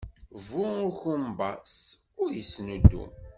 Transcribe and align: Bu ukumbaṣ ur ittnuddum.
Bu 0.47 0.63
ukumbaṣ 0.89 1.73
ur 2.21 2.29
ittnuddum. 2.41 3.11